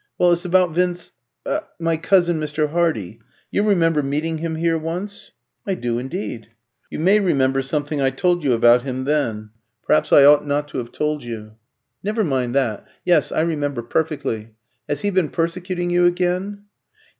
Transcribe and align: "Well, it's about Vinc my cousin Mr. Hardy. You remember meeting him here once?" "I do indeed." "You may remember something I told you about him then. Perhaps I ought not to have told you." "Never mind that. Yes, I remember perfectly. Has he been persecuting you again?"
"Well, 0.17 0.33
it's 0.33 0.45
about 0.45 0.71
Vinc 0.73 1.11
my 1.79 1.95
cousin 1.95 2.39
Mr. 2.39 2.71
Hardy. 2.71 3.19
You 3.51 3.61
remember 3.61 4.01
meeting 4.01 4.39
him 4.39 4.55
here 4.55 4.75
once?" 4.75 5.31
"I 5.67 5.75
do 5.75 5.99
indeed." 5.99 6.49
"You 6.89 6.97
may 6.97 7.19
remember 7.19 7.61
something 7.61 8.01
I 8.01 8.09
told 8.09 8.43
you 8.43 8.53
about 8.53 8.81
him 8.81 9.03
then. 9.03 9.51
Perhaps 9.85 10.11
I 10.11 10.23
ought 10.25 10.43
not 10.47 10.67
to 10.69 10.79
have 10.79 10.91
told 10.91 11.21
you." 11.21 11.51
"Never 12.03 12.23
mind 12.23 12.55
that. 12.55 12.87
Yes, 13.05 13.31
I 13.31 13.41
remember 13.41 13.83
perfectly. 13.83 14.55
Has 14.89 15.01
he 15.01 15.11
been 15.11 15.29
persecuting 15.29 15.91
you 15.91 16.07
again?" 16.07 16.63